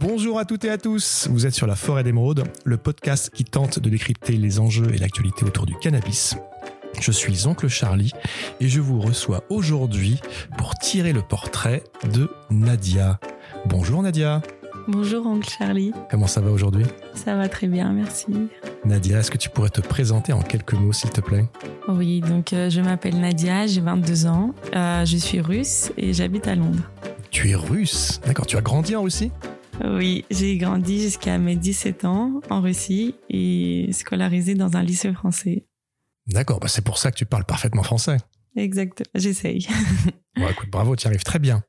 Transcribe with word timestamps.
Bonjour 0.00 0.38
à 0.38 0.46
toutes 0.46 0.64
et 0.64 0.70
à 0.70 0.78
tous, 0.78 1.28
vous 1.30 1.44
êtes 1.44 1.52
sur 1.52 1.66
la 1.66 1.76
Forêt 1.76 2.02
d'Émeraude, 2.02 2.44
le 2.64 2.78
podcast 2.78 3.28
qui 3.28 3.44
tente 3.44 3.78
de 3.78 3.90
décrypter 3.90 4.32
les 4.32 4.58
enjeux 4.58 4.94
et 4.94 4.96
l'actualité 4.96 5.44
autour 5.44 5.66
du 5.66 5.76
cannabis. 5.76 6.36
Je 6.98 7.12
suis 7.12 7.46
Oncle 7.46 7.68
Charlie 7.68 8.10
et 8.60 8.68
je 8.68 8.80
vous 8.80 8.98
reçois 8.98 9.44
aujourd'hui 9.50 10.18
pour 10.56 10.74
tirer 10.76 11.12
le 11.12 11.20
portrait 11.20 11.84
de 12.14 12.30
Nadia. 12.48 13.20
Bonjour 13.66 14.02
Nadia. 14.02 14.40
Bonjour 14.88 15.26
Oncle 15.26 15.50
Charlie. 15.50 15.92
Comment 16.10 16.26
ça 16.26 16.40
va 16.40 16.50
aujourd'hui? 16.50 16.86
Ça 17.12 17.36
va 17.36 17.50
très 17.50 17.66
bien, 17.66 17.92
merci. 17.92 18.48
Nadia, 18.86 19.18
est-ce 19.18 19.30
que 19.30 19.36
tu 19.36 19.50
pourrais 19.50 19.68
te 19.68 19.82
présenter 19.82 20.32
en 20.32 20.40
quelques 20.40 20.72
mots 20.72 20.94
s'il 20.94 21.10
te 21.10 21.20
plaît? 21.20 21.44
Oui, 21.88 22.20
donc 22.20 22.54
euh, 22.54 22.70
je 22.70 22.80
m'appelle 22.80 23.20
Nadia, 23.20 23.66
j'ai 23.66 23.82
22 23.82 24.26
ans, 24.26 24.54
euh, 24.74 25.04
je 25.04 25.18
suis 25.18 25.42
russe 25.42 25.92
et 25.98 26.14
j'habite 26.14 26.48
à 26.48 26.54
Londres. 26.54 26.90
Tu 27.30 27.50
es 27.50 27.54
russe 27.54 28.18
D'accord, 28.26 28.46
tu 28.46 28.56
as 28.56 28.62
grandi 28.62 28.96
en 28.96 29.02
Russie? 29.02 29.30
Oui, 29.84 30.24
j'ai 30.30 30.56
grandi 30.58 31.00
jusqu'à 31.00 31.38
mes 31.38 31.56
17 31.56 32.04
ans 32.04 32.40
en 32.50 32.60
Russie 32.60 33.14
et 33.28 33.88
scolarisé 33.92 34.54
dans 34.54 34.76
un 34.76 34.82
lycée 34.82 35.12
français. 35.12 35.64
D'accord, 36.26 36.60
bah 36.60 36.68
c'est 36.68 36.84
pour 36.84 36.98
ça 36.98 37.10
que 37.10 37.16
tu 37.16 37.24
parles 37.24 37.44
parfaitement 37.44 37.82
français. 37.82 38.18
Exact, 38.56 39.04
j'essaye. 39.14 39.66
Bon, 40.36 40.48
écoute, 40.48 40.70
bravo, 40.70 40.94
tu 40.94 41.04
y 41.04 41.08
arrives 41.08 41.24
très 41.24 41.40
bien. 41.40 41.64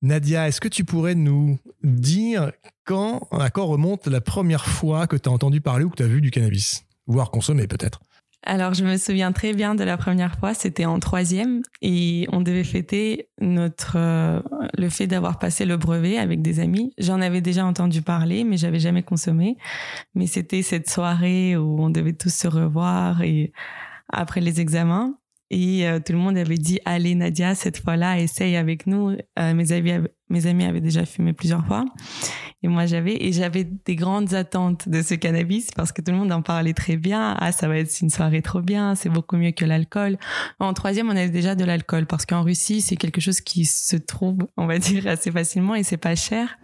Nadia, 0.00 0.48
est-ce 0.48 0.60
que 0.60 0.68
tu 0.68 0.84
pourrais 0.84 1.14
nous 1.14 1.58
dire 1.84 2.50
quand, 2.84 3.28
à 3.30 3.50
quand 3.50 3.66
remonte 3.66 4.06
la 4.06 4.22
première 4.22 4.64
fois 4.64 5.06
que 5.06 5.16
tu 5.16 5.28
as 5.28 5.32
entendu 5.32 5.60
parler 5.60 5.84
ou 5.84 5.90
que 5.90 5.96
tu 5.96 6.02
as 6.02 6.08
vu 6.08 6.22
du 6.22 6.30
cannabis? 6.30 6.86
Voire 7.06 7.30
consommer 7.30 7.66
peut-être 7.66 8.00
Alors, 8.42 8.72
je 8.72 8.84
me 8.84 8.96
souviens 8.96 9.32
très 9.32 9.52
bien 9.52 9.74
de 9.74 9.84
la 9.84 9.98
première 9.98 10.38
fois, 10.38 10.54
c'était 10.54 10.86
en 10.86 10.98
troisième 10.98 11.60
et 11.82 12.26
on 12.32 12.40
devait 12.40 12.64
fêter 12.64 13.28
notre, 13.40 13.96
euh, 13.96 14.40
le 14.78 14.88
fait 14.88 15.06
d'avoir 15.06 15.38
passé 15.38 15.66
le 15.66 15.76
brevet 15.76 16.16
avec 16.16 16.40
des 16.40 16.58
amis. 16.58 16.94
J'en 16.96 17.20
avais 17.20 17.42
déjà 17.42 17.66
entendu 17.66 18.00
parler, 18.00 18.44
mais 18.44 18.56
j'avais 18.56 18.78
jamais 18.78 19.02
consommé. 19.02 19.58
Mais 20.14 20.26
c'était 20.26 20.62
cette 20.62 20.88
soirée 20.88 21.56
où 21.56 21.82
on 21.82 21.90
devait 21.90 22.14
tous 22.14 22.34
se 22.34 22.48
revoir 22.48 23.20
et 23.22 23.52
après 24.08 24.40
les 24.40 24.60
examens. 24.60 25.14
Et 25.50 25.86
euh, 25.86 25.98
tout 25.98 26.12
le 26.12 26.18
monde 26.18 26.38
avait 26.38 26.58
dit 26.58 26.78
allez 26.84 27.14
Nadia 27.16 27.54
cette 27.54 27.78
fois-là 27.78 28.20
essaye 28.20 28.56
avec 28.56 28.86
nous. 28.86 29.16
Euh, 29.38 29.52
mes 29.52 29.72
amis 29.72 29.92
mes 30.28 30.46
amis 30.46 30.64
avaient 30.64 30.80
déjà 30.80 31.04
fumé 31.04 31.32
plusieurs 31.32 31.66
fois 31.66 31.84
et 32.62 32.68
moi 32.68 32.86
j'avais 32.86 33.16
et 33.20 33.32
j'avais 33.32 33.64
des 33.64 33.96
grandes 33.96 34.34
attentes 34.34 34.88
de 34.88 35.02
ce 35.02 35.14
cannabis 35.14 35.70
parce 35.74 35.92
que 35.92 36.02
tout 36.02 36.12
le 36.12 36.18
monde 36.18 36.32
en 36.32 36.42
parlait 36.42 36.74
très 36.74 36.96
bien. 36.96 37.36
Ah 37.38 37.52
ça 37.52 37.68
va 37.68 37.78
être 37.78 38.00
une 38.00 38.10
soirée 38.10 38.42
trop 38.42 38.60
bien, 38.60 38.94
c'est 38.94 39.08
beaucoup 39.08 39.36
mieux 39.36 39.52
que 39.52 39.64
l'alcool. 39.64 40.18
En 40.58 40.74
troisième 40.74 41.08
on 41.08 41.16
avait 41.16 41.30
déjà 41.30 41.54
de 41.54 41.64
l'alcool 41.64 42.06
parce 42.06 42.26
qu'en 42.26 42.42
Russie 42.42 42.80
c'est 42.80 42.96
quelque 42.96 43.20
chose 43.20 43.40
qui 43.40 43.64
se 43.64 43.96
trouve 43.96 44.38
on 44.56 44.66
va 44.66 44.78
dire 44.78 45.06
assez 45.06 45.30
facilement 45.30 45.74
et 45.74 45.82
c'est 45.82 45.96
pas 45.96 46.14
cher. 46.14 46.58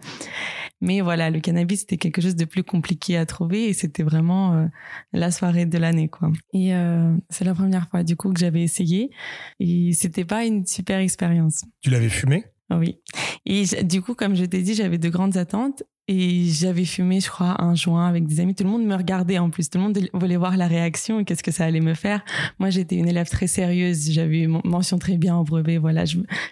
Mais 0.79 1.01
voilà 1.01 1.29
le 1.31 1.39
cannabis 1.39 1.81
c'était 1.81 1.97
quelque 1.97 2.21
chose 2.21 2.35
de 2.35 2.45
plus 2.45 2.63
compliqué 2.63 3.17
à 3.17 3.25
trouver 3.25 3.69
et 3.69 3.73
c'était 3.73 4.03
vraiment 4.03 4.53
euh, 4.53 4.65
la 5.13 5.31
soirée 5.31 5.65
de 5.65 5.77
l'année 5.77 6.09
quoi. 6.09 6.31
Et 6.53 6.75
euh, 6.75 7.15
c'est 7.29 7.45
la 7.45 7.55
première 7.55 7.89
fois 7.89 8.03
du 8.03 8.15
coup 8.15 8.31
que 8.31 8.39
j'avais 8.39 8.61
essayé 8.61 9.09
et 9.59 9.93
c'était 9.93 10.25
pas 10.25 10.45
une 10.45 10.65
super 10.65 10.99
expérience. 10.99 11.63
Tu 11.81 11.89
l'avais 11.89 12.09
fumé? 12.09 12.45
Oui. 12.69 12.97
Et 13.45 13.63
du 13.83 14.01
coup 14.01 14.13
comme 14.13 14.35
je 14.35 14.43
t'ai 14.45 14.61
dit, 14.61 14.73
j'avais 14.75 14.97
de 14.97 15.09
grandes 15.09 15.37
attentes 15.37 15.83
et 16.09 16.45
j'avais 16.45 16.85
fumé 16.85 17.19
je 17.19 17.29
crois 17.29 17.61
un 17.61 17.75
joint 17.75 18.07
avec 18.07 18.25
des 18.27 18.39
amis, 18.39 18.55
tout 18.55 18.63
le 18.63 18.69
monde 18.69 18.85
me 18.85 18.95
regardait 18.95 19.37
en 19.39 19.49
plus, 19.49 19.69
tout 19.69 19.77
le 19.77 19.83
monde 19.85 19.99
voulait 20.13 20.37
voir 20.37 20.55
la 20.57 20.67
réaction 20.67 21.19
et 21.19 21.25
qu'est-ce 21.25 21.43
que 21.43 21.51
ça 21.51 21.65
allait 21.65 21.81
me 21.81 21.93
faire. 21.93 22.23
Moi 22.59 22.69
j'étais 22.69 22.95
une 22.95 23.07
élève 23.07 23.29
très 23.29 23.47
sérieuse, 23.47 24.09
j'avais 24.11 24.47
mon- 24.47 24.61
mention 24.65 24.99
très 24.99 25.17
bien 25.17 25.35
au 25.37 25.43
brevet, 25.43 25.77
voilà, 25.77 26.03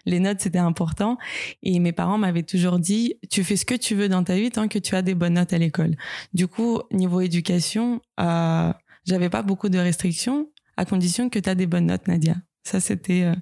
les 0.05 0.19
notes 0.19 0.39
c'était 0.41 0.57
important 0.59 1.17
et 1.63 1.79
mes 1.79 1.91
parents 1.93 2.17
m'avaient 2.17 2.43
toujours 2.43 2.79
dit 2.79 3.15
tu 3.29 3.43
fais 3.43 3.55
ce 3.55 3.65
que 3.65 3.75
tu 3.75 3.95
veux 3.95 4.09
dans 4.09 4.23
ta 4.23 4.35
vie 4.35 4.51
tant 4.51 4.67
que 4.67 4.79
tu 4.79 4.95
as 4.95 5.01
des 5.01 5.15
bonnes 5.15 5.33
notes 5.35 5.53
à 5.53 5.57
l'école. 5.57 5.95
Du 6.33 6.47
coup, 6.47 6.81
niveau 6.91 7.21
éducation, 7.21 8.01
euh, 8.19 8.73
j'avais 9.05 9.29
pas 9.29 9.41
beaucoup 9.41 9.69
de 9.69 9.77
restrictions 9.77 10.47
à 10.77 10.83
condition 10.85 11.29
que 11.29 11.39
tu 11.39 11.49
as 11.49 11.55
des 11.55 11.67
bonnes 11.67 11.85
notes, 11.87 12.07
Nadia. 12.07 12.35
Ça, 12.65 12.79
c'était 12.79 13.21
euh, 13.21 13.35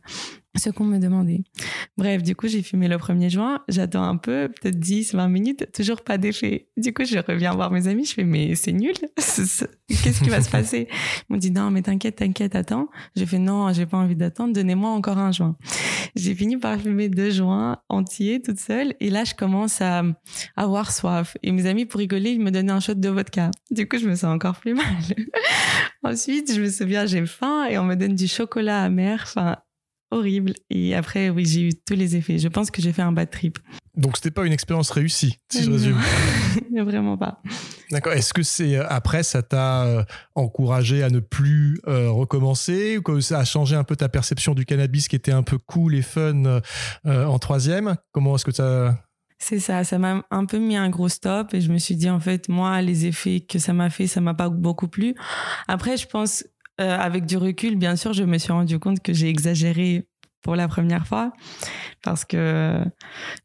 ce 0.58 0.70
qu'on 0.70 0.84
me 0.84 1.00
demandait. 1.00 1.44
Bref, 1.98 2.22
du 2.22 2.36
coup, 2.36 2.50
j'ai 2.50 2.62
fumé 2.62 2.90
le 2.90 2.98
premier 2.98 3.30
joint. 3.30 3.62
J'attends 3.70 4.04
un 4.04 4.18
peu, 4.18 4.50
peut-être 4.50 4.78
10, 4.78 5.16
20 5.16 5.30
minutes, 5.30 5.72
toujours 5.74 6.02
pas 6.02 6.18
d'effet. 6.18 6.68
Du 6.76 6.94
coup, 6.94 7.06
je 7.06 7.18
reviens 7.18 7.54
voir 7.54 7.72
mes 7.72 7.88
amis. 7.88 8.04
Je 8.04 8.16
fais, 8.16 8.26
mais 8.26 8.54
c'est 8.56 8.74
nul. 8.74 8.94
Qu'est-ce 9.16 10.22
qui 10.22 10.30
va 10.30 10.42
se 10.42 10.50
passer? 10.50 10.90
Ils 10.90 11.34
m'ont 11.34 11.38
dit, 11.38 11.52
non, 11.52 11.72
mais 11.72 11.82
t'inquiète, 11.82 12.18
t'inquiète, 12.18 12.54
attends. 12.56 12.90
J'ai 13.16 13.26
fait, 13.26 13.40
non, 13.40 13.72
j'ai 13.72 13.86
pas 13.86 13.98
envie 13.98 14.18
d'attendre. 14.18 14.54
Donnez-moi 14.54 14.90
encore 14.90 15.18
un 15.18 15.32
joint. 15.32 15.56
J'ai 16.18 16.36
fini 16.36 16.58
par 16.58 16.78
fumer 16.80 17.08
deux 17.08 17.32
joints 17.32 17.78
entiers, 17.88 18.42
toute 18.42 18.60
seule. 18.60 18.94
Et 19.00 19.10
là, 19.10 19.24
je 19.24 19.36
commence 19.36 19.82
à 19.82 20.04
avoir 20.58 20.92
soif. 20.92 21.38
Et 21.44 21.54
mes 21.54 21.66
amis, 21.66 21.86
pour 21.86 22.00
rigoler, 22.00 22.32
ils 22.32 22.42
me 22.42 22.52
donnaient 22.52 22.74
un 22.74 22.82
shot 22.82 22.96
de 22.96 23.10
vodka. 23.10 23.52
Du 23.72 23.88
coup, 23.88 23.98
je 23.98 24.10
me 24.10 24.16
sens 24.16 24.26
encore 24.36 24.58
plus 24.58 24.74
mal. 24.76 24.86
Ensuite, 26.04 26.54
je 26.54 26.62
me 26.62 26.70
souviens, 26.70 27.06
j'ai 27.06 27.26
faim 27.26 27.66
et 27.66 27.78
on 27.78 27.86
me 27.86 27.96
donne 27.96 28.16
du 28.16 28.28
chocolat 28.28 28.84
amer. 28.84 29.20
Enfin, 29.24 29.58
horrible. 30.12 30.54
Et 30.70 30.96
après, 30.96 31.30
oui, 31.30 31.46
j'ai 31.46 31.62
eu 31.62 31.74
tous 31.74 31.96
les 31.96 32.16
effets. 32.16 32.38
Je 32.38 32.48
pense 32.48 32.72
que 32.72 32.82
j'ai 32.82 32.94
fait 32.94 33.02
un 33.02 33.12
bad 33.12 33.30
trip. 33.30 33.60
Donc 33.96 34.18
c'était 34.18 34.32
pas 34.32 34.46
une 34.46 34.54
expérience 34.54 34.90
réussie, 34.90 35.40
si 35.52 35.64
je 35.64 35.72
résume. 35.72 35.98
Non, 36.72 36.86
Vraiment 36.86 37.18
pas. 37.18 37.42
D'accord. 37.92 38.14
Est-ce 38.14 38.34
que 38.34 38.42
c'est 38.42 38.78
euh, 38.78 38.86
après 38.90 39.22
ça 39.22 39.44
t'a 39.44 39.84
euh, 39.84 40.04
encouragé 40.34 41.04
à 41.04 41.10
ne 41.10 41.20
plus 41.20 41.80
euh, 41.88 42.10
recommencer 42.10 42.98
ou 42.98 43.04
que 43.04 43.20
ça 43.22 43.40
a 43.40 43.46
changé 43.46 43.76
un 43.76 43.84
peu 43.84 43.96
ta 43.96 44.10
perception 44.10 44.56
du 44.56 44.66
cannabis 44.66 45.08
qui 45.08 45.16
était 45.16 45.32
un 45.32 45.44
peu 45.44 45.60
cool 45.60 45.94
et 45.94 46.02
fun 46.02 46.46
euh, 46.46 46.62
euh, 47.06 47.26
en 47.26 47.38
troisième? 47.38 47.96
Comment 48.12 48.36
est-ce 48.36 48.46
que 48.46 48.52
ça 48.52 48.98
C'est 49.46 49.60
ça, 49.60 49.84
ça 49.84 50.00
m'a 50.00 50.24
un 50.32 50.46
peu 50.46 50.58
mis 50.58 50.78
un 50.78 50.90
gros 50.90 51.10
stop 51.10 51.54
et 51.54 51.60
je 51.60 51.70
me 51.70 51.78
suis 51.78 51.98
dit 51.98 52.10
en 52.10 52.22
fait 52.22 52.48
moi 52.48 52.82
les 52.82 53.08
effets 53.08 53.42
que 53.42 53.60
ça 53.60 53.74
m'a 53.74 53.90
fait 53.90 54.08
ça 54.08 54.22
m'a 54.22 54.34
pas 54.34 54.48
beaucoup 54.48 54.88
plu. 54.88 55.16
Après 55.68 55.98
je 55.98 56.08
pense 56.08 56.46
euh, 56.80 56.98
avec 56.98 57.26
du 57.26 57.36
recul 57.36 57.76
bien 57.76 57.98
sûr 57.98 58.14
je 58.14 58.24
me 58.24 58.38
suis 58.38 58.54
rendu 58.54 58.80
compte 58.80 59.02
que 59.02 59.12
j'ai 59.12 59.28
exagéré 59.28 60.08
pour 60.44 60.56
la 60.56 60.70
première 60.70 61.06
fois 61.06 61.34
parce 62.04 62.24
que 62.24 62.86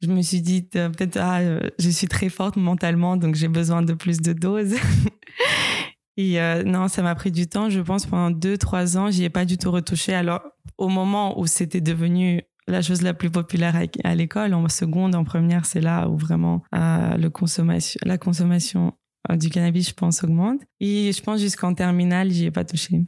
je 0.00 0.06
me 0.06 0.22
suis 0.22 0.40
dit 0.40 0.68
euh, 0.76 0.88
peut-être 0.88 1.16
ah 1.16 1.40
euh, 1.40 1.68
je 1.80 1.90
suis 1.90 2.06
très 2.06 2.28
forte 2.28 2.54
mentalement 2.54 3.16
donc 3.16 3.34
j'ai 3.34 3.48
besoin 3.48 3.82
de 3.82 3.92
plus 3.92 4.18
de 4.18 4.32
doses. 4.32 4.76
Et 6.16 6.40
non, 6.64 6.88
ça 6.88 7.00
m'a 7.02 7.14
pris 7.14 7.30
du 7.30 7.46
temps. 7.46 7.70
Je 7.70 7.78
pense 7.78 8.04
pendant 8.04 8.32
deux, 8.32 8.58
trois 8.58 8.98
ans, 8.98 9.08
j'y 9.08 9.22
ai 9.22 9.30
pas 9.30 9.44
du 9.44 9.56
tout 9.56 9.70
retouché. 9.70 10.14
Alors, 10.14 10.42
au 10.76 10.88
moment 10.88 11.38
où 11.38 11.46
c'était 11.46 11.80
devenu 11.80 12.42
la 12.68 12.82
chose 12.82 13.02
la 13.02 13.14
plus 13.14 13.30
populaire 13.30 13.74
à, 13.76 14.08
à 14.08 14.14
l'école, 14.14 14.54
en 14.54 14.68
seconde, 14.68 15.14
en 15.14 15.24
première, 15.24 15.66
c'est 15.66 15.80
là 15.80 16.08
où 16.08 16.16
vraiment 16.16 16.62
euh, 16.74 17.16
le 17.16 17.30
consommation, 17.30 17.98
la 18.04 18.18
consommation 18.18 18.92
euh, 19.30 19.36
du 19.36 19.50
cannabis, 19.50 19.88
je 19.88 19.94
pense, 19.94 20.22
augmente. 20.22 20.60
Et 20.80 21.12
je 21.12 21.22
pense 21.22 21.40
jusqu'en 21.40 21.74
terminale, 21.74 22.30
j'y 22.30 22.46
ai 22.46 22.50
pas 22.50 22.64
touché. 22.64 23.04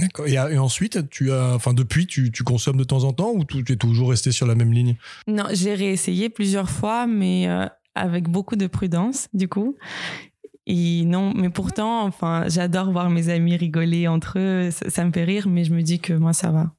D'accord. 0.00 0.26
Et, 0.26 0.32
et 0.32 0.58
ensuite, 0.58 1.08
tu 1.10 1.30
as, 1.30 1.54
enfin 1.54 1.72
depuis, 1.72 2.06
tu, 2.06 2.32
tu 2.32 2.42
consommes 2.42 2.76
de 2.76 2.84
temps 2.84 3.04
en 3.04 3.12
temps 3.12 3.30
ou 3.32 3.44
tu 3.44 3.62
tu 3.62 3.72
es 3.74 3.76
toujours 3.76 4.10
resté 4.10 4.32
sur 4.32 4.46
la 4.46 4.56
même 4.56 4.72
ligne? 4.72 4.96
Non, 5.28 5.44
j'ai 5.52 5.74
réessayé 5.74 6.28
plusieurs 6.28 6.70
fois, 6.70 7.06
mais 7.06 7.46
euh, 7.46 7.66
avec 7.94 8.28
beaucoup 8.28 8.56
de 8.56 8.66
prudence, 8.66 9.28
du 9.32 9.46
coup. 9.46 9.76
Et 10.66 11.04
non, 11.04 11.32
mais 11.32 11.50
pourtant, 11.50 12.04
enfin, 12.04 12.46
j'adore 12.48 12.90
voir 12.90 13.08
mes 13.08 13.28
amis 13.28 13.56
rigoler 13.56 14.08
entre 14.08 14.40
eux. 14.40 14.70
Ça, 14.72 14.90
ça 14.90 15.04
me 15.04 15.12
fait 15.12 15.22
rire, 15.22 15.46
mais 15.48 15.62
je 15.62 15.72
me 15.72 15.82
dis 15.82 16.00
que 16.00 16.12
moi, 16.12 16.32
ça 16.32 16.50
va. 16.50 16.74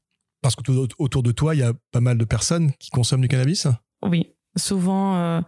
Parce 0.47 0.55
que 0.55 0.61
tout 0.61 0.87
autour 0.97 1.23
de 1.23 1.33
toi, 1.33 1.55
il 1.55 1.57
y 1.57 1.63
a 1.63 1.73
pas 1.91 1.99
mal 1.99 2.17
de 2.17 2.23
personnes 2.23 2.71
qui 2.79 2.89
consomment 2.89 3.19
du 3.19 3.27
cannabis? 3.27 3.67
Oui, 4.01 4.31
souvent 4.55 5.17
euh, 5.17 5.41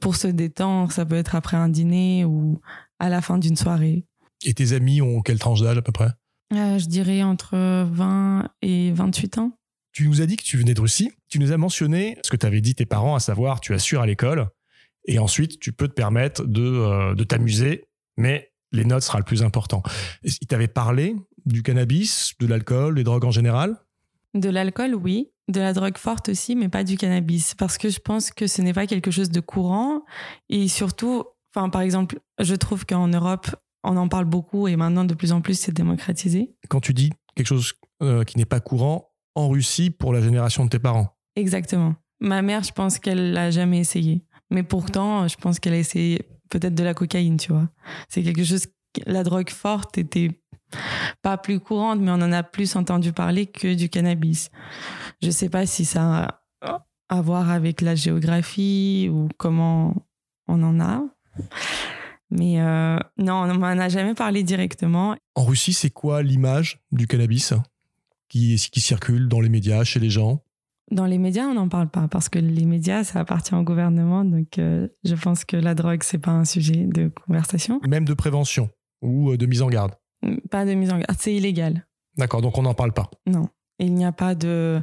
pour 0.00 0.16
se 0.16 0.26
détendre, 0.26 0.90
ça 0.90 1.04
peut 1.04 1.16
être 1.16 1.34
après 1.34 1.58
un 1.58 1.68
dîner 1.68 2.24
ou 2.24 2.58
à 2.98 3.10
la 3.10 3.20
fin 3.20 3.36
d'une 3.36 3.56
soirée. 3.56 4.06
Et 4.46 4.54
tes 4.54 4.72
amis 4.72 5.02
ont 5.02 5.20
quelle 5.20 5.38
tranche 5.38 5.60
d'âge 5.60 5.76
à 5.76 5.82
peu 5.82 5.92
près? 5.92 6.08
Euh, 6.54 6.78
je 6.78 6.86
dirais 6.86 7.22
entre 7.22 7.58
20 7.92 8.48
et 8.62 8.90
28 8.92 9.36
ans. 9.36 9.52
Tu 9.92 10.08
nous 10.08 10.22
as 10.22 10.26
dit 10.26 10.38
que 10.38 10.44
tu 10.44 10.56
venais 10.56 10.72
de 10.72 10.80
Russie. 10.80 11.12
Tu 11.28 11.38
nous 11.40 11.52
as 11.52 11.58
mentionné 11.58 12.16
ce 12.24 12.30
que 12.30 12.36
t'avais 12.38 12.62
dit 12.62 12.74
tes 12.74 12.86
parents, 12.86 13.16
à 13.16 13.20
savoir 13.20 13.60
tu 13.60 13.74
assures 13.74 14.00
à 14.00 14.06
l'école 14.06 14.48
et 15.06 15.18
ensuite 15.18 15.60
tu 15.60 15.74
peux 15.74 15.88
te 15.88 15.92
permettre 15.94 16.46
de, 16.46 16.62
euh, 16.62 17.14
de 17.14 17.24
t'amuser, 17.24 17.84
mais 18.16 18.50
les 18.72 18.86
notes 18.86 19.02
sera 19.02 19.18
le 19.18 19.24
plus 19.24 19.42
important. 19.42 19.82
Ils 20.22 20.46
t'avaient 20.46 20.68
parlé 20.68 21.16
du 21.44 21.62
cannabis, 21.62 22.32
de 22.40 22.46
l'alcool, 22.46 22.94
des 22.94 23.04
drogues 23.04 23.26
en 23.26 23.30
général? 23.30 23.76
De 24.34 24.48
l'alcool, 24.50 24.94
oui. 24.94 25.30
De 25.48 25.60
la 25.60 25.72
drogue 25.72 25.96
forte 25.96 26.28
aussi, 26.28 26.56
mais 26.56 26.68
pas 26.68 26.84
du 26.84 26.96
cannabis. 26.96 27.54
Parce 27.54 27.78
que 27.78 27.88
je 27.88 28.00
pense 28.00 28.30
que 28.30 28.46
ce 28.46 28.60
n'est 28.60 28.74
pas 28.74 28.86
quelque 28.86 29.10
chose 29.10 29.30
de 29.30 29.40
courant. 29.40 30.02
Et 30.48 30.68
surtout, 30.68 31.24
enfin, 31.54 31.70
par 31.70 31.80
exemple, 31.80 32.20
je 32.38 32.54
trouve 32.54 32.84
qu'en 32.84 33.08
Europe, 33.08 33.48
on 33.84 33.96
en 33.96 34.08
parle 34.08 34.26
beaucoup 34.26 34.68
et 34.68 34.76
maintenant, 34.76 35.04
de 35.04 35.14
plus 35.14 35.32
en 35.32 35.40
plus, 35.40 35.58
c'est 35.58 35.72
démocratisé. 35.72 36.54
Quand 36.68 36.80
tu 36.80 36.92
dis 36.92 37.10
quelque 37.34 37.46
chose 37.46 37.72
euh, 38.02 38.24
qui 38.24 38.36
n'est 38.36 38.44
pas 38.44 38.60
courant 38.60 39.12
en 39.34 39.48
Russie 39.48 39.90
pour 39.90 40.12
la 40.12 40.20
génération 40.20 40.64
de 40.64 40.70
tes 40.70 40.78
parents. 40.78 41.16
Exactement. 41.36 41.94
Ma 42.20 42.42
mère, 42.42 42.64
je 42.64 42.72
pense 42.72 42.98
qu'elle 42.98 43.32
l'a 43.32 43.50
jamais 43.50 43.78
essayé. 43.78 44.24
Mais 44.50 44.62
pourtant, 44.62 45.28
je 45.28 45.36
pense 45.36 45.60
qu'elle 45.60 45.74
a 45.74 45.78
essayé 45.78 46.22
peut-être 46.50 46.74
de 46.74 46.82
la 46.82 46.94
cocaïne, 46.94 47.36
tu 47.36 47.52
vois. 47.52 47.68
C'est 48.08 48.22
quelque 48.22 48.44
chose. 48.44 48.66
La 49.06 49.22
drogue 49.22 49.50
forte 49.50 49.98
était 49.98 50.40
pas 51.22 51.38
plus 51.38 51.60
courante, 51.60 52.00
mais 52.00 52.10
on 52.10 52.14
en 52.14 52.32
a 52.32 52.42
plus 52.42 52.76
entendu 52.76 53.12
parler 53.12 53.46
que 53.46 53.74
du 53.74 53.88
cannabis. 53.88 54.50
Je 55.22 55.30
sais 55.30 55.48
pas 55.48 55.66
si 55.66 55.84
ça 55.84 56.24
a 56.24 56.40
à 57.08 57.20
voir 57.20 57.50
avec 57.50 57.80
la 57.80 57.94
géographie 57.94 59.08
ou 59.10 59.28
comment 59.38 59.94
on 60.46 60.62
en 60.62 60.80
a. 60.80 61.02
Mais 62.30 62.60
euh, 62.60 62.98
non, 63.16 63.44
on 63.44 63.54
m'en 63.54 63.66
a 63.66 63.88
jamais 63.88 64.14
parlé 64.14 64.42
directement. 64.42 65.16
En 65.34 65.44
Russie, 65.44 65.72
c'est 65.72 65.90
quoi 65.90 66.22
l'image 66.22 66.80
du 66.92 67.06
cannabis 67.06 67.54
qui, 68.28 68.56
qui 68.70 68.80
circule 68.80 69.28
dans 69.28 69.40
les 69.40 69.48
médias, 69.48 69.84
chez 69.84 70.00
les 70.00 70.10
gens? 70.10 70.42
Dans 70.90 71.06
les 71.06 71.18
médias, 71.18 71.44
on 71.44 71.54
n'en 71.54 71.68
parle 71.68 71.88
pas 71.88 72.08
parce 72.08 72.28
que 72.28 72.38
les 72.38 72.64
médias, 72.64 73.04
ça 73.04 73.20
appartient 73.20 73.54
au 73.54 73.62
gouvernement. 73.62 74.24
Donc, 74.24 74.58
euh, 74.58 74.88
je 75.04 75.14
pense 75.14 75.44
que 75.44 75.56
la 75.56 75.74
drogue, 75.74 76.02
c'est 76.02 76.18
pas 76.18 76.30
un 76.30 76.44
sujet 76.44 76.86
de 76.86 77.10
conversation. 77.26 77.80
Même 77.86 78.04
de 78.04 78.14
prévention 78.14 78.70
ou 79.00 79.30
euh, 79.30 79.38
de 79.38 79.46
mise 79.46 79.62
en 79.62 79.68
garde? 79.68 79.92
Pas 80.50 80.64
de 80.64 80.74
mise 80.74 80.90
en 80.90 80.98
garde, 80.98 81.16
c'est 81.18 81.34
illégal. 81.34 81.86
D'accord, 82.16 82.42
donc 82.42 82.58
on 82.58 82.62
n'en 82.62 82.74
parle 82.74 82.92
pas. 82.92 83.10
Non. 83.26 83.48
Il 83.78 83.94
n'y 83.94 84.04
a 84.04 84.12
pas 84.12 84.34
de, 84.34 84.82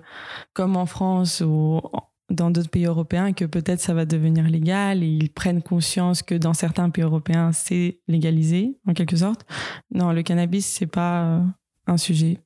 comme 0.53 0.77
en 0.77 0.85
France 0.85 1.41
ou 1.45 1.81
dans 2.29 2.49
d'autres 2.49 2.69
pays 2.69 2.85
européens, 2.85 3.33
que 3.33 3.45
peut-être 3.45 3.81
ça 3.81 3.93
va 3.93 4.05
devenir 4.05 4.45
légal 4.45 5.03
et 5.03 5.07
ils 5.07 5.31
prennent 5.31 5.61
conscience 5.61 6.23
que 6.23 6.35
dans 6.35 6.53
certains 6.53 6.89
pays 6.89 7.03
européens, 7.03 7.51
c'est 7.51 7.99
légalisé, 8.07 8.79
en 8.87 8.93
quelque 8.93 9.17
sorte. 9.17 9.45
Non, 9.93 10.11
le 10.11 10.23
cannabis, 10.23 10.65
c'est 10.65 10.87
pas 10.87 11.23
euh, 11.23 11.43
un 11.87 11.97
sujet. 11.97 12.39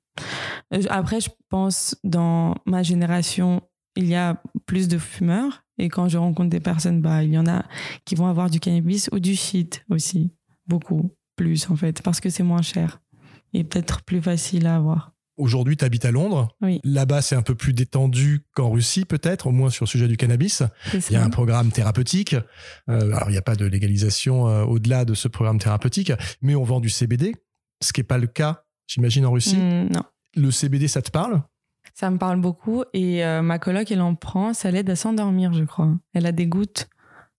Euh, 0.74 0.82
Après, 0.90 1.22
je 1.22 1.30
pense, 1.50 1.96
dans 2.04 2.56
ma 2.66 2.84
génération, 2.84 3.62
il 3.96 4.08
y 4.08 4.16
a 4.16 4.42
plus 4.66 4.88
de 4.88 4.98
fumeurs. 4.98 5.64
Et 5.78 5.88
quand 5.88 6.10
je 6.10 6.18
rencontre 6.18 6.50
des 6.50 6.60
personnes, 6.60 7.02
bah, 7.02 7.24
il 7.24 7.34
y 7.34 7.38
en 7.38 7.48
a 7.48 7.64
qui 8.04 8.16
vont 8.16 8.28
avoir 8.28 8.50
du 8.50 8.60
cannabis 8.60 9.10
ou 9.14 9.20
du 9.20 9.36
shit 9.36 9.86
aussi. 9.90 10.34
Beaucoup 10.68 11.12
plus, 11.40 11.70
en 11.70 11.78
fait, 11.78 12.02
parce 12.02 12.20
que 12.20 12.30
c'est 12.30 12.44
moins 12.44 12.62
cher 12.62 13.00
et 13.54 13.64
peut-être 13.64 14.02
plus 14.02 14.22
facile 14.22 14.68
à 14.68 14.76
avoir. 14.76 15.14
Aujourd'hui, 15.38 15.78
tu 15.78 15.86
habites 15.86 16.04
à 16.04 16.12
Londres. 16.12 16.50
Oui. 16.62 16.82
Là-bas, 16.84 17.22
c'est 17.22 17.36
un 17.36 17.42
peu 17.42 17.56
plus 17.56 17.72
détendu 17.72 18.42
qu'en 18.54 18.72
Russie, 18.72 19.06
peut-être, 19.06 19.48
au 19.48 19.52
moins 19.52 19.70
sur 19.70 19.86
le 19.86 19.90
sujet 19.90 20.10
du 20.10 20.18
cannabis. 20.18 20.64
Il 20.94 21.14
y 21.14 21.16
a 21.16 21.24
un 21.24 21.30
programme 21.30 21.72
thérapeutique. 21.72 22.36
Euh, 22.90 23.14
alors, 23.14 23.30
il 23.30 23.32
n'y 23.32 23.38
a 23.38 23.42
pas 23.42 23.56
de 23.56 23.66
légalisation 23.66 24.50
euh, 24.50 24.64
au-delà 24.66 25.06
de 25.06 25.14
ce 25.14 25.30
programme 25.30 25.60
thérapeutique, 25.60 26.12
mais 26.42 26.56
on 26.56 26.66
vend 26.66 26.82
du 26.82 26.90
CBD, 26.90 27.34
ce 27.82 27.94
qui 27.94 28.02
n'est 28.02 28.08
pas 28.08 28.18
le 28.18 28.28
cas, 28.28 28.66
j'imagine, 28.86 29.26
en 29.26 29.32
Russie. 29.32 29.56
Mm, 29.56 29.94
non. 29.94 30.04
Le 30.36 30.52
CBD, 30.52 30.90
ça 30.90 31.02
te 31.02 31.10
parle? 31.10 31.42
Ça 31.94 32.12
me 32.12 32.18
parle 32.18 32.42
beaucoup 32.42 32.84
et 32.94 33.24
euh, 33.24 33.42
ma 33.42 33.60
coloc, 33.60 33.90
elle 33.92 34.02
en 34.02 34.16
prend, 34.16 34.54
ça 34.54 34.72
l'aide 34.72 34.90
à 34.90 34.98
s'endormir, 34.98 35.54
je 35.54 35.64
crois. 35.64 35.90
Elle 36.14 36.26
a 36.26 36.34
des 36.34 36.48
gouttes. 36.48 36.90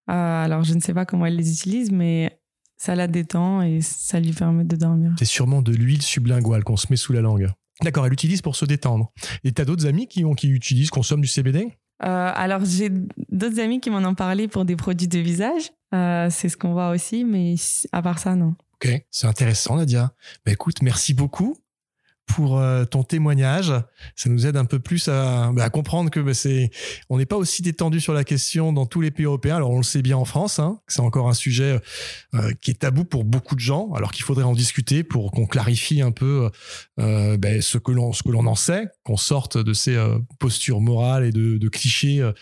Alors, 0.06 0.64
je 0.64 0.75
ne 0.75 0.81
sais 0.81 0.93
pas 0.93 1.05
comment 1.05 1.26
elle 1.26 1.37
les 1.37 1.52
utilise, 1.52 1.93
mais 1.93 2.39
ça 2.81 2.94
la 2.94 3.06
détend 3.09 3.61
et 3.61 3.82
ça 3.82 4.19
lui 4.21 4.32
permet 4.32 4.65
de 4.65 4.75
dormir. 4.75 5.12
C'est 5.19 5.27
sûrement 5.27 5.61
de 5.61 5.71
l'huile 5.71 6.00
sublinguale 6.00 6.65
qu'on 6.65 6.79
se 6.79 6.87
met 6.88 6.97
sous 6.97 7.12
la 7.12 7.21
langue. 7.21 7.50
D'accord, 7.82 8.06
elle 8.06 8.11
l'utilise 8.11 8.41
pour 8.41 8.56
se 8.56 8.65
détendre. 8.65 9.12
Et 9.44 9.53
tu 9.53 9.61
as 9.61 9.67
d'autres 9.67 9.87
amis 9.87 10.06
qui, 10.06 10.25
ont, 10.25 10.32
qui 10.32 10.49
utilisent, 10.49 10.88
consomment 10.88 11.21
du 11.21 11.29
CBD 11.29 11.69
Euh, 12.03 12.32
alors, 12.35 12.65
j'ai 12.65 12.91
d'autres 13.29 13.61
amis 13.61 13.81
qui 13.81 13.91
m'en 13.91 14.09
ont 14.09 14.15
parlé 14.15 14.49
pour 14.49 14.65
des 14.65 14.77
produits 14.77 15.09
de 15.09 15.19
visage. 15.19 15.73
Euh, 15.94 16.29
c'est 16.31 16.49
ce 16.49 16.56
qu'on 16.56 16.73
voit 16.73 16.88
aussi, 16.88 17.25
mais 17.25 17.56
à 17.93 18.00
part 18.00 18.19
ça, 18.19 18.35
non. 18.35 18.55
Ok, 18.83 18.91
c'est 19.11 19.26
intéressant, 19.26 19.76
Nadia. 19.76 20.15
Bah, 20.47 20.53
écoute, 20.53 20.81
merci 20.81 21.12
beaucoup 21.12 21.59
pour 22.35 22.59
euh, 22.59 22.85
ton 22.85 23.03
témoignage. 23.03 23.73
Ça 24.17 24.29
nous 24.29 24.47
aide 24.47 24.56
un 24.56 24.65
peu 24.65 24.79
plus 24.79 25.09
à, 25.09 25.50
bah, 25.53 25.69
comprendre 25.71 26.11
que 26.11 26.21
bah, 26.21 26.35
c'est, 26.35 26.71
on 27.09 27.19
n'est 27.19 27.27
pas 27.27 27.37
aussi 27.37 27.62
détendu 27.62 28.00
sur 28.00 28.12
la 28.12 28.25
question 28.25 28.73
dans 28.73 28.87
tous 28.87 29.00
les 29.00 29.11
pays 29.11 29.27
européens. 29.27 29.56
Alors 29.56 29.71
on 29.71 29.79
le 29.79 29.82
sait 29.82 30.03
bien 30.03 30.17
en 30.17 30.25
France, 30.25 30.59
hein, 30.59 30.79
c'est 30.87 31.00
encore 31.00 31.29
un 31.29 31.35
sujet 31.35 31.81
euh, 32.35 32.53
qui 32.61 32.71
est 32.71 32.81
tabou 32.81 33.05
pour 33.05 33.25
beaucoup 33.25 33.55
de 33.55 33.61
gens. 33.61 33.93
Alors 33.94 34.12
qu'il 34.12 34.25
faudrait 34.25 34.44
en 34.44 34.55
discuter 34.55 35.03
pour 35.03 35.32
qu'on 35.32 35.47
clarifie 35.47 36.03
un 36.03 36.12
peu 36.12 36.50
euh, 36.99 37.37
bah, 37.37 37.61
ce 37.61 37.79
que 37.79 37.93
l'on 37.93 38.12
ce 38.12 38.23
que 38.23 38.31
l'on 38.31 38.47
en 38.47 38.55
sait, 38.55 38.88
qu'on 39.05 39.17
sorte 39.17 39.59
de 39.59 39.73
ces 39.73 39.97
euh, 39.97 40.19
postures 40.38 40.81
morales 40.81 41.25
et 41.25 41.33
de, 41.33 41.69
clichés 41.69 42.21
euh, 42.21 42.33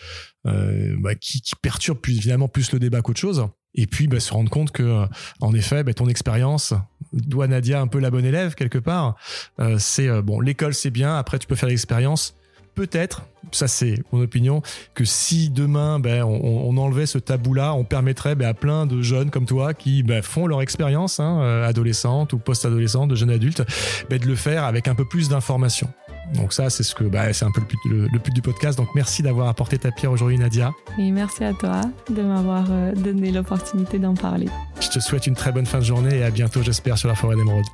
euh, 0.45 1.15
qui, 1.19 1.41
perturbent 1.61 1.99
plus, 1.99 2.19
finalement 2.19 2.47
plus 2.47 2.71
le 2.71 2.79
débat 2.79 3.01
qu'autre 3.01 3.19
chose. 3.19 3.47
Et 3.75 3.87
puis 3.87 4.09
se 4.19 4.33
rendre 4.33 4.49
compte 4.49 4.71
que, 4.71 4.83
euh, 4.83 5.05
en 5.41 5.53
effet, 5.53 5.83
ton 5.93 6.07
expérience 6.07 6.73
doit 7.13 7.47
Nadia 7.47 7.81
un 7.81 7.87
peu 7.87 7.99
la 7.99 8.11
bonne 8.11 8.25
élève 8.25 8.55
quelque 8.55 8.77
part. 8.77 9.15
Euh, 9.59 9.77
c'est 9.79 10.07
euh, 10.07 10.21
bon, 10.21 10.39
l'école 10.39 10.73
c'est 10.73 10.91
bien. 10.91 11.17
Après, 11.17 11.39
tu 11.39 11.47
peux 11.47 11.55
faire 11.55 11.69
l'expérience. 11.69 12.35
Peut-être, 12.75 13.23
ça 13.51 13.67
c'est 13.67 14.01
mon 14.13 14.21
opinion, 14.21 14.61
que 14.93 15.03
si 15.03 15.49
demain 15.49 15.99
ben, 15.99 16.23
on, 16.23 16.77
enlevait 16.77 17.07
ce 17.07 17.17
tabou-là, 17.17 17.73
on 17.73 17.83
permettrait 17.83 18.35
ben, 18.35 18.47
à 18.47 18.53
plein 18.53 18.85
de 18.85 19.01
jeunes 19.01 19.31
comme 19.31 19.45
toi 19.45 19.73
qui 19.73 20.01
ben, 20.01 20.21
font 20.21 20.47
leur 20.47 20.61
expérience, 20.61 21.19
hein, 21.19 21.41
euh, 21.41 21.67
adolescente 21.67 22.31
ou 22.31 22.37
post-adolescente, 22.37 23.09
de 23.09 23.15
jeunes 23.15 23.31
adultes, 23.31 23.63
ben, 24.09 24.17
de 24.17 24.25
le 24.25 24.35
faire 24.35 24.63
avec 24.63 24.87
un 24.87 24.95
peu 24.95 25.03
plus 25.03 25.27
d'informations. 25.27 25.89
Donc 26.35 26.53
ça, 26.53 26.69
c'est 26.69 26.83
ce 26.83 26.93
que, 26.93 27.03
ben, 27.03 27.33
c'est 27.33 27.45
un 27.45 27.51
peu 27.51 27.61
le 27.61 27.65
but, 27.67 27.79
le- 27.89 28.07
le 28.11 28.19
but 28.19 28.33
du 28.33 28.41
podcast. 28.41 28.77
Donc 28.77 28.89
merci 28.95 29.23
d'avoir 29.23 29.47
apporté 29.47 29.77
ta 29.77 29.91
pierre 29.91 30.11
aujourd'hui, 30.11 30.37
Nadia. 30.37 30.71
Et 30.99 31.11
merci 31.11 31.43
à 31.43 31.53
toi 31.53 31.81
de 32.09 32.21
m'avoir 32.21 32.65
euh, 32.69 32.93
donné 32.93 33.31
l'opportunité 33.31 33.97
d'en 33.99 34.13
parler. 34.13 34.47
Je 34.79 34.89
te 34.89 34.99
souhaite 34.99 35.25
une 35.27 35.35
très 35.35 35.51
bonne 35.51 35.65
fin 35.65 35.79
de 35.79 35.83
journée 35.85 36.17
et 36.19 36.23
à 36.23 36.29
bientôt, 36.31 36.61
j'espère, 36.61 36.97
sur 36.97 37.07
la 37.07 37.15
forêt 37.15 37.35
d'émeraude. 37.35 37.65